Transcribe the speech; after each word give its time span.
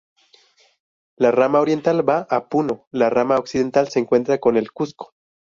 La 1.23 1.29
rama 1.29 1.59
oriental 1.59 2.01
va 2.09 2.25
a 2.31 2.47
Puno; 2.49 2.87
la 2.89 3.11
rama 3.11 3.37
occidental 3.37 3.89
se 3.89 3.99
encuentra 3.99 4.39
con 4.39 4.57
el 4.57 4.71
Cusco. 4.71 5.13